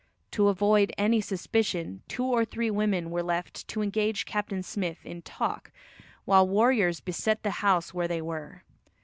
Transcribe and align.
To 0.31 0.47
avoid 0.47 0.91
any 0.97 1.21
suspicion, 1.21 2.01
two 2.07 2.23
or 2.23 2.43
three 2.43 2.71
women 2.71 3.11
were 3.11 3.21
left 3.21 3.67
to 3.67 3.83
engage 3.83 4.25
Captain 4.25 4.63
Smith 4.63 5.05
in 5.05 5.21
talk 5.21 5.71
while 6.25 6.47
warriors 6.47 6.99
beset 7.01 7.43
the 7.43 7.51
house 7.61 7.93
where 7.93 8.07
they 8.07 8.19
were. 8.23 8.63